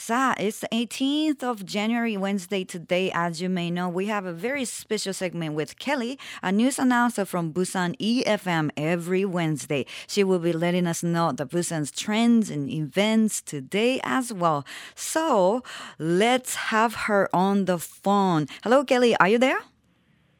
[0.00, 2.63] さあ、it's the 18th of January, Wednesday.
[2.65, 6.79] Today, as you may know, we have a very special segment with Kelly, a news
[6.79, 9.85] announcer from Busan EFM every Wednesday.
[10.07, 14.65] She will be letting us know the Busan's trends and events today as well.
[14.95, 15.61] So,
[15.99, 18.47] let's have her on the phone.
[18.63, 19.15] Hello, Kelly.
[19.17, 19.59] Are you there?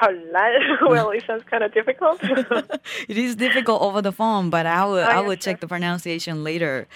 [0.00, 0.60] Sunlight.
[0.82, 2.18] well, it sounds kind of difficult.
[3.08, 5.68] it is difficult over the phone, but I will oh, I will yes, check the
[5.68, 6.88] pronunciation later.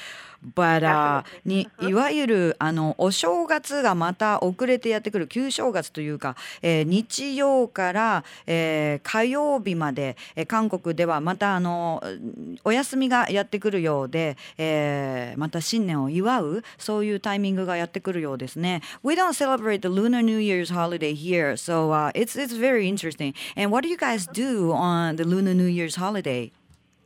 [0.55, 18.81] But、uh, にいわゆるあのお正月がまた遅れてやってくる旧正月というか、えー日曜から、えー火曜日まで、えー韓国ではまたあのうんお休みがやってくるようで、えーまた新年を祝うそういうタイミングがやってくるようですね。
[19.05, 23.35] We don't celebrate the Lunar New Year's holiday here, so、uh, it's it's very interesting.
[23.57, 26.53] And what do you guys do on the Lunar New Year's holiday?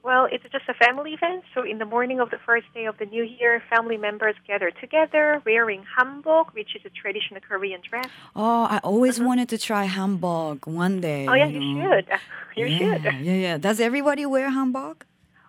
[0.04, 1.44] Well, it's just a family event.
[1.54, 4.70] So in the morning of the first day of the new year, family members gather
[4.70, 8.10] together wearing hanbok, which is a traditional Korean dress.
[8.36, 11.26] Oh, I always wanted to try hanbok one day.
[11.26, 11.32] Uh-huh.
[11.32, 11.90] Oh, yeah, you know.
[11.90, 12.08] should.
[12.56, 13.04] You yeah, should.
[13.26, 13.58] Yeah, yeah.
[13.58, 15.02] Does everybody wear hanbok?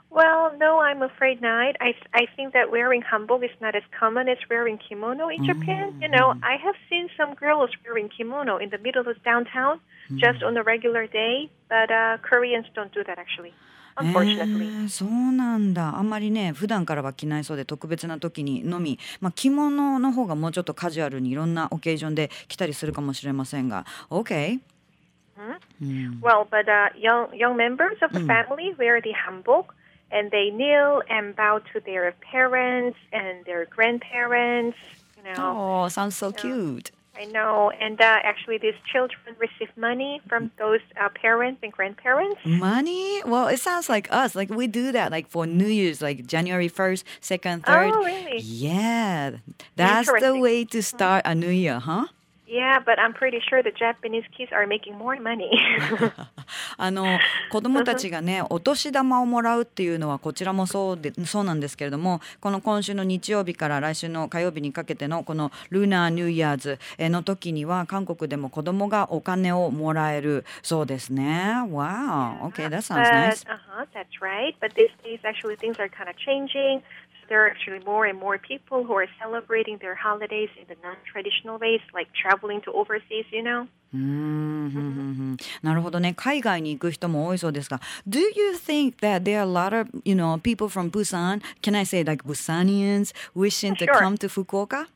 [0.09, 1.75] Well, no, I'm afraid not.
[1.81, 5.93] I I think that wearing hanbok is not as common as wearing kimono in Japan.
[6.01, 9.81] You know, I have seen some girls wearing kimono in the middle of downtown
[10.17, 13.53] just on a regular day, but uh, Koreans don't do that actually,
[13.95, 14.83] unfortunately.
[14.83, 24.59] えーそうなんだあんまりね普段からは着ないそうで特別な時にのみ、まあ、着物の方がもうちょっとカジュアルにいろんなオケージョンで着たりするかもしれませんが OK、
[25.81, 29.73] うん、Well, but uh, young young members of the family wear the hanbok.
[30.11, 34.77] And they kneel and bow to their parents and their grandparents.
[35.17, 37.71] You know, Oh sounds so cute I know.
[37.71, 42.39] And uh, actually, these children receive money from those uh, parents and grandparents.
[42.45, 43.21] Money?
[43.25, 44.35] Well, it sounds like us.
[44.35, 47.91] Like we do that, like for New Year's, like January first, second, third.
[47.93, 48.39] Oh, really?
[48.41, 49.37] Yeah,
[49.75, 52.07] that's the way to start a new year, huh?
[52.47, 55.49] Yeah, but I'm pretty sure the Japanese kids are making more money.
[56.77, 57.05] あの
[57.51, 71.53] 子供たちがねお年玉をもらうっていうのはこちらもそうでそうなんですけれどもこの今週の日曜日から来週の火曜日にかけてのこのルナーニューイヤーズの時には韓国でも子供がお金をもらえるそうですね。
[71.67, 73.45] Wow, okay, that sounds but, nice.
[73.45, 74.55] uh-huh, that's right.
[74.61, 76.81] But these days, actually, things are kind of changing.
[77.24, 80.76] So there are actually more and more people who are celebrating their holidays in the
[80.82, 83.66] non-traditional ways, like traveling to overseas, you know?
[83.92, 91.42] うーんふんふんふんなるほどね海外に行く人も多いそうですが Do you think that there are a lot of you know people from Busan
[91.60, 93.94] can I say like Busanians wishing to Sure.
[93.98, 94.86] come to Fukuoka?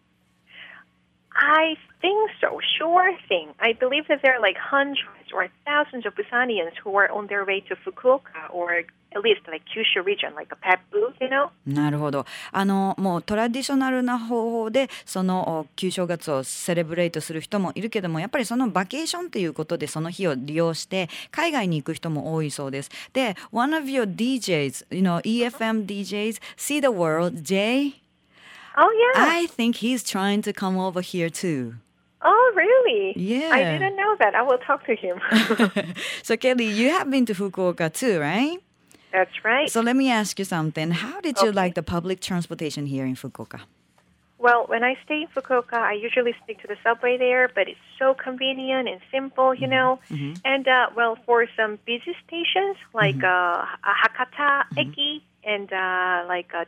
[1.36, 2.60] I think so.
[2.78, 3.48] Sure thing.
[3.58, 7.44] I believe that there are like hundreds or thousands of Busanians who are on their
[7.44, 8.82] way to Fukuoka or
[9.15, 10.79] at least like Kyushu region, like a
[11.19, 11.49] you know?
[11.65, 28.01] なるほどあのもうトラディショナルな方法でそのお旧正月をセレブレイトする人もいるけどもやっぱりそのバケーションっていうことでその日を利用して海外に行く人も多いそうですで One of your DJs you know EFM DJs See the World Jay
[28.81, 29.25] Oh, yeah.
[29.25, 31.75] I think he's trying to come over here too
[32.21, 33.13] oh, really?
[33.17, 33.49] Yeah.
[33.51, 34.35] I didn't know that.
[34.35, 35.19] I will talk to him.
[36.23, 38.59] so Kelly you have been to Fukuoka too right
[39.11, 39.69] That's right.
[39.69, 40.91] So let me ask you something.
[40.91, 43.61] How did you like the public transportation here in Fukuoka?
[44.37, 47.79] Well, when I stay in Fukuoka, I usually stick to the subway there, but it's
[47.97, 49.99] so convenient and simple, you know.
[50.45, 56.65] And uh, well, for some busy stations like uh, Hakata Eki and uh, like uh.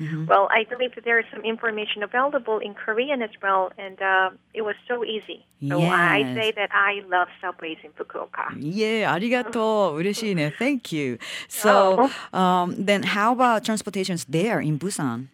[0.00, 0.26] Mm-hmm.
[0.26, 4.62] Well, I believe there is some information available in Korean as well, and uh, it
[4.62, 5.46] was so easy.
[5.68, 5.92] So yes.
[5.92, 8.46] I say that I love subways in Fukuoka.
[8.58, 11.18] Yeah, arigato, ureshine, thank you.
[11.48, 12.38] So oh.
[12.38, 15.28] um, then, how about transportations there in Busan?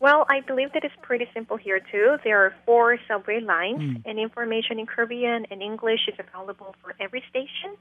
[0.00, 2.18] Well, I believe that it's pretty simple here too.
[2.22, 7.22] There are four subway lines, and information in Korean and English is available for every
[7.28, 7.74] station.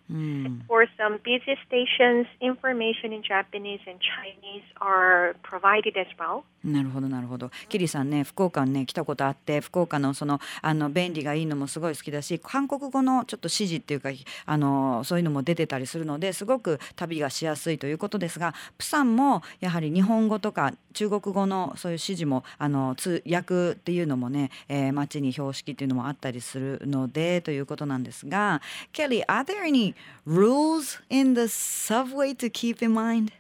[0.68, 6.44] For some busy stations, information in Japanese and Chinese are provided as well.
[6.64, 14.10] なるほどなるほどキリさんね福岡にね来たことあって福岡のそのあの便利がいいのもすごい好きだし韓国語のちょっと指示っていうか
[14.46, 28.64] あのそういうのも出てたりするのですごく旅がしやすいということですがプサンもやはり日本語とか中国語のそういう指示もあの通訳っていうのもね、えー、街に標識っていうのもあったりするのでということなんですが
[28.94, 29.94] Kelly, are there any
[30.26, 33.32] rules in the subway to keep in mind?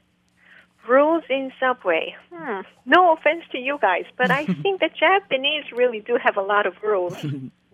[0.87, 2.15] Rules in subway.
[2.31, 2.61] Hmm.
[2.85, 6.67] No offense to you guys, but I think the Japanese really do have a lot
[6.67, 7.17] of rules.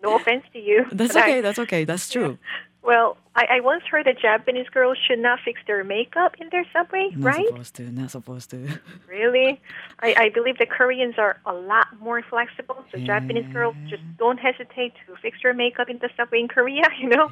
[0.02, 0.84] No offense to you.
[0.92, 2.38] That's but I- okay, that's okay, that's true.
[2.84, 6.64] Well, I, I once heard that Japanese girls should not fix their makeup in their
[6.72, 7.46] subway, Not right?
[7.48, 8.68] supposed to, not supposed to.
[9.06, 9.60] Really?
[10.00, 14.38] I, I believe the Koreans are a lot more flexible, so Japanese girls just don't
[14.38, 17.30] hesitate to fix their makeup in the subway in Korea, you know?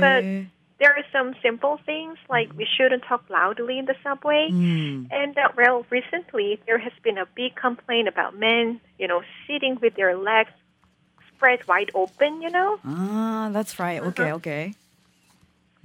[0.00, 0.24] But
[0.78, 4.54] there are some simple things like we shouldn't talk loudly in the subway.
[5.10, 9.78] And uh, well, recently there has been a big complaint about men, you know, sitting
[9.82, 10.50] with their legs
[11.34, 12.78] spread wide open, you know?
[12.84, 14.00] Ah, that's right.
[14.00, 14.74] Okay, okay.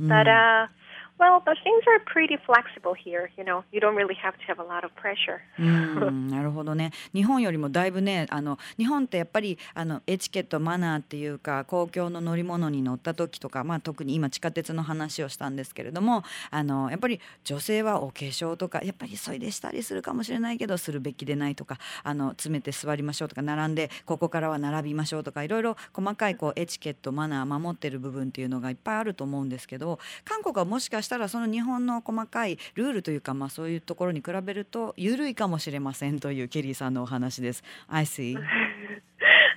[0.08, 0.72] para
[1.20, 3.64] well, the things are pretty flexible here, you know.
[3.72, 5.40] You don't really have to have a lot of pressure.
[5.60, 5.64] う
[6.12, 37.64] んなるほどね日本よりもだいぶねあの日本ってやっぱりあのエチケットマナーっていうか公共の乗り物に乗った時とか、まあ、特に今地下鉄の話をしたんですけれどもあのやっぱり女性はお化粧とかやっぱり急いでしたりするかもしれないけどするべきでないとかあの詰めて座りましょうとか並んでここからは並びましょうとかいろいろ細かいこうエチケットマナー守ってる部分っていうのがいっぱいあると思うんですけど韓国はもしかしたらその日本の細かいルールというか、まあ、そういうところに比べると緩いかもしれませんというケリーさんのお話です。
[37.88, 38.36] I see.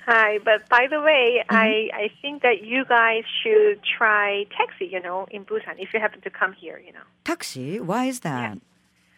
[0.06, 5.00] Hi, but by the way, I, I think that you guys should try taxi, you
[5.00, 7.02] know, in Busan if you happen to come here, you know.
[7.24, 7.80] Taxi?
[7.80, 8.58] Why is that?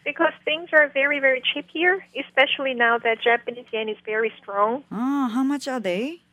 [0.03, 4.83] Because things are very, very cheap here, especially now that Japanese yen is very strong.
[4.91, 6.23] Ah, how much are they?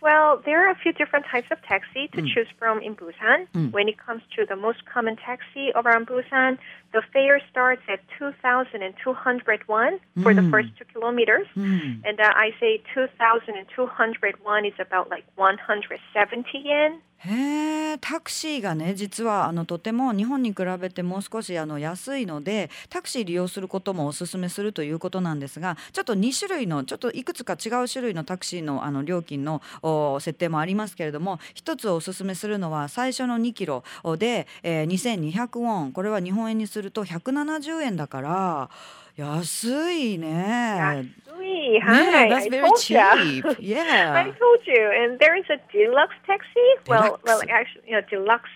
[0.00, 2.28] Well, there are a few different types of taxi to mm.
[2.32, 3.48] choose from in Busan.
[3.54, 3.72] Mm.
[3.72, 6.58] When it comes to the most common taxi around Busan,
[6.96, 11.46] the fare starts at 2,201 for the first two kilometers.
[11.54, 17.02] And uh, I say 2,201 is about like 170 yen.
[17.18, 33.82] へえタクシーがね実はあのとても日本に比べてもう少しあの安いのでタクシー利用することもおすすめするということなんですがちょっと2種類のちょっといくつか違う種類のタクシーのあの料金のお設定もありますけれども一つおすすめするのは最初の2キロ
[34.18, 38.69] で、えー、2200ウォンこれは日本円にすると170円だから
[39.17, 41.05] 安いね。
[41.27, 42.29] Sweet, Yeah, hi.
[42.29, 43.15] that's I very told ya.
[43.15, 43.45] cheap.
[43.59, 44.13] Yeah.
[44.15, 44.77] I told you.
[44.77, 46.45] And there is a deluxe taxi.
[46.87, 47.47] Well, well, Deluxe.
[47.49, 48.49] actually, you know, deluxe.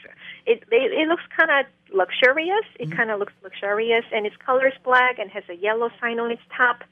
[0.46, 2.66] It it, it looks kind of luxurious.
[2.80, 6.20] It kind of looks luxurious, and its color is black and has a yellow sign
[6.20, 6.84] on its top.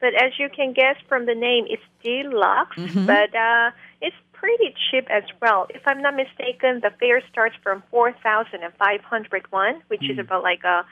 [0.00, 2.76] But as you can guess from the name, it's deluxe.
[3.06, 3.70] But uh,
[4.00, 5.67] it's pretty cheap as well.
[5.69, 10.01] If I'm not mistaken, the fare starts from four thousand and five hundred one, which
[10.01, 10.11] mm.
[10.11, 10.85] is about like a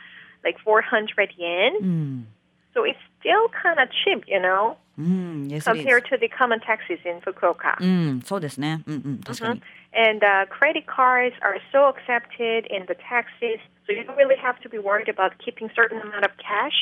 [0.45, 1.73] like four hundred yen.
[1.81, 2.23] Mm.
[2.73, 6.99] So it's still kind of cheap, you know, mm, yes, compared to the common taxis
[7.03, 7.75] in Fukuoka.
[7.79, 9.59] Mm, so mm-hmm.
[9.93, 14.59] And uh, credit cards are so accepted in the taxis so you don't really have
[14.61, 16.73] to be worried about keeping certain amount of cash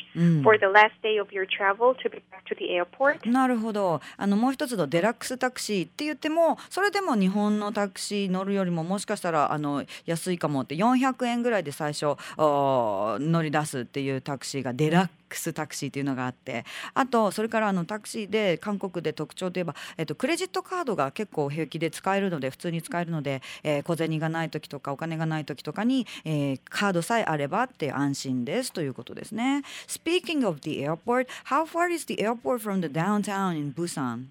[0.44, 3.30] for the last day of your travel to be back to the airport.
[3.30, 15.14] なるほどあのもう一つのデラックスタクシーって言ってもそれでも日本のタクシー乗るよりももしかしたらあの安いかもって400円ぐらいで最初お乗り出すっていうタクシーがデラックス
[15.54, 29.64] タクシーっていうのがあってあとそれからあのタクシーで韓国で特徴といえば、えっと、クレジットカードが結構平気で使えるので普通に使えるので、えー小銭がない時とかお金がない時とかに、えーカードさえあればって安心ですということですね。
[29.88, 34.28] Speaking of the airport, how far is the airport from the downtown in Busan?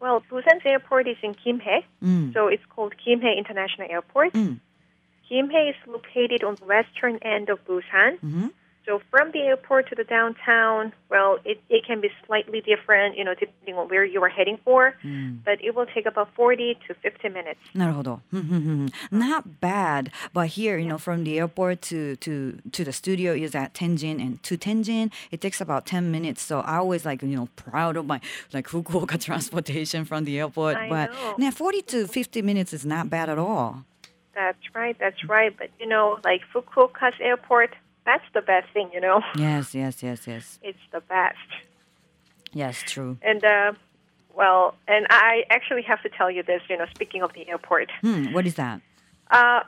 [0.00, 4.38] Well, Busan's airport is in Kimhae, うん、so it's called Kimhae International Airport.
[4.38, 4.60] うん、
[5.28, 8.18] Kimhae is located on the western end of Busan.
[8.22, 8.54] うん、
[8.85, 13.35] So from the airport to the downtown, well, it, it can be slightly different, you know,
[13.35, 14.95] depending on where you are heading for,
[15.45, 17.59] but it will take about 40 to 50 minutes.
[17.75, 18.21] なるほど。
[18.33, 23.33] うんうん うん Not bad, but here, you know, from the airport to to to the studio
[23.33, 26.41] is at Tenjin, and to Tenjin it takes about 10 minutes.
[26.41, 28.19] So I always like you know proud of my
[28.51, 30.75] like Fukuoka transportation from the airport.
[30.77, 31.35] I but know.
[31.37, 33.85] yeah, 40 to 50 minutes is not bad at all.
[34.33, 35.55] That's right, that's right.
[35.55, 39.21] But, you know, like Fukuoka's airport, that's the best thing, you know.
[39.35, 40.59] Yes, yes, yes, yes.
[40.63, 41.37] It's the best.
[42.53, 43.17] Yes, true.
[43.21, 43.73] And uh,
[44.35, 46.61] well, and I actually have to tell you this.
[46.69, 48.81] You know, speaking of the airport, Hmm, what is that?
[49.29, 49.61] uh,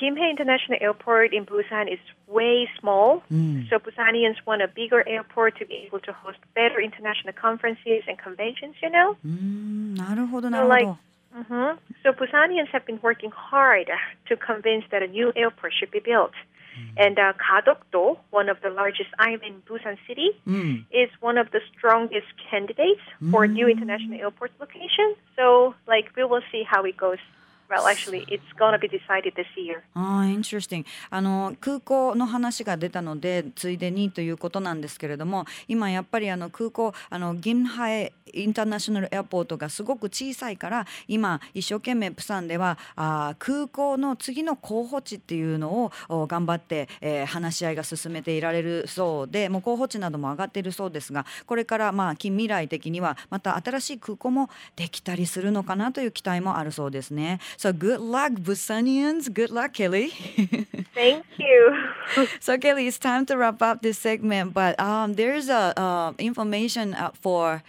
[0.00, 3.22] Kimhae International Airport in Busan is way small.
[3.68, 8.16] So Busanians want a bigger airport to be able to host better international conferences and
[8.18, 8.76] conventions.
[8.82, 9.16] You know.
[9.24, 10.96] うんなるほどなるほ like- ど。
[11.32, 13.88] hmm So Busanians have been working hard
[14.28, 16.32] to convince that a new airport should be built.
[16.75, 17.05] Mm.
[17.05, 20.53] And uh, Kadokdo, one of the largest island in Busan City, mm.
[20.53, 20.85] うん。
[20.91, 23.01] is one of the strongest candidates
[23.31, 23.71] for new mm.
[23.71, 25.15] international airport location.
[25.35, 27.19] So, like, we will see how it goes.
[27.67, 29.81] Well, actually, it's gonna be decided this year.
[29.95, 30.85] ああ、interesting。
[31.09, 57.39] あの空港の話が出たのでついでにということなんですけれども今やっぱりあの空港あのギンハエインターナショナルエアポートがすごく小さいから今一生懸命プサンではあ空港の次の候補地っていうのを頑張って、えー話し合いが進めていられるそうでもう候補地なども上がっているそうですがこれからまあ近未来的にはまた新しい空港もできたりするのかなという期待もあるそうですね。
[57.57, 59.31] So good luck, Busanians.
[59.33, 60.09] Good luck, Kelly.
[60.93, 61.89] Thank you.
[62.39, 66.93] so Kelly, it's time to wrap up this segment, but um, there's a uh, information
[66.93, 67.63] uh, for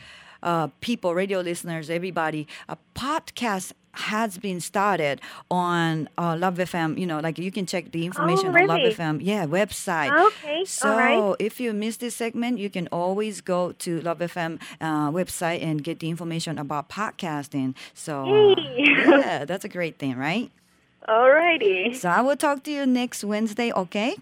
[0.47, 2.47] uh, people, radio listeners, everybody.
[2.69, 6.99] A podcast has been started on uh, Love FM.
[6.99, 8.81] You know, like you can check the information on Love?
[8.81, 10.13] FM, yeah, website.
[10.29, 11.37] Okay, So all right.
[11.39, 15.83] if you miss this segment, you can always go to Love FM uh, website and
[15.83, 17.75] get the information about podcasting.
[17.95, 20.51] So uh, yeah, that's a great thing, right?
[21.09, 21.95] Alrighty.
[21.95, 24.17] So I will talk to you next Wednesday, okay?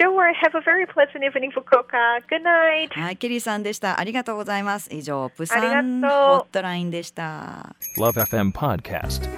[0.00, 0.32] Sure.
[0.42, 2.20] Have a very pleasant evening, Fukuoka.
[2.28, 2.90] Good night.
[2.90, 4.00] はい、ケリーさんでした。
[4.00, 4.88] ありがとうございます。
[4.92, 7.74] 以上、プサありがンとうホットラインでした。
[7.98, 9.28] Love FM Podcast.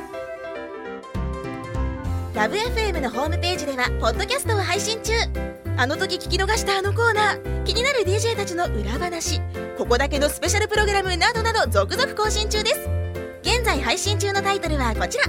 [2.34, 5.14] ラブ f m のホームページではポッドキャストを配信中
[5.78, 9.40] あの時聞き逃したあのコーナー気になる DJ たちの裏話
[9.78, 12.90] ここだけのスペシャルプログラムなどなど続々更新中です
[13.40, 15.24] 現在配信中のタイトルはこちら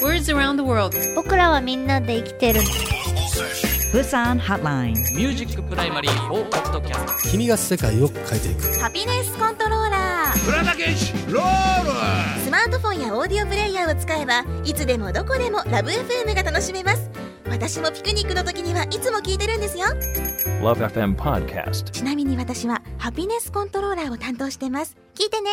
[0.00, 0.96] Words around the world.
[1.14, 2.60] 僕らはみんなで生きてる
[3.92, 4.94] プサンホットライン。
[4.94, 8.80] ミュージックプライマリー4ポッドキャスト君が世界を変えていく。
[8.80, 17.10] ハピネスコントローラー浦田健士ロールスマートフォンやオーディオプレイヤーを使えばいつでもどこでもラブ f m が楽しめます。
[17.48, 19.86] 私もピクニックの時にはいつも聞いてるんですよ。
[20.60, 21.90] Love FM Podcast.
[21.90, 24.96] ちなみに私はハピネスコントローラーを担当してます。
[25.14, 25.50] 聞いてね